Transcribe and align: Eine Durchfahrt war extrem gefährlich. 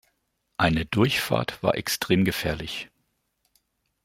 Eine 0.57 0.87
Durchfahrt 0.87 1.61
war 1.61 1.75
extrem 1.75 2.25
gefährlich. 2.25 2.89